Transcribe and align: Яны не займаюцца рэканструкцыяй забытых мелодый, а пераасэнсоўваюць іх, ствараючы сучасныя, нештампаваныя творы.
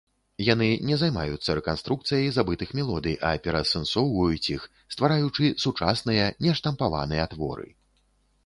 Яны 0.45 0.67
не 0.91 0.95
займаюцца 1.01 1.55
рэканструкцыяй 1.59 2.29
забытых 2.37 2.71
мелодый, 2.79 3.15
а 3.31 3.33
пераасэнсоўваюць 3.47 4.51
іх, 4.57 4.65
ствараючы 4.97 5.53
сучасныя, 5.65 6.25
нештампаваныя 6.47 7.33
творы. 7.37 7.69